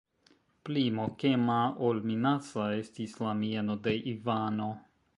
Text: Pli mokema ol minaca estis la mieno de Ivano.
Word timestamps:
Pli 0.69 0.85
mokema 0.99 1.59
ol 1.89 2.01
minaca 2.13 2.67
estis 2.81 3.17
la 3.27 3.39
mieno 3.45 3.81
de 3.89 3.99
Ivano. 4.17 4.77